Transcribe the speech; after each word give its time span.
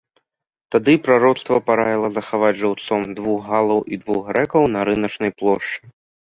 Тады 0.75 0.95
прароцтва 1.07 1.57
параіла 1.67 2.09
захаваць 2.17 2.51
жыўцом 2.63 3.01
двух 3.21 3.39
галаў 3.53 3.79
і 3.93 4.03
двух 4.07 4.21
грэкаў 4.33 4.63
на 4.75 4.79
рыначнай 4.93 5.31
плошчы. 5.39 5.97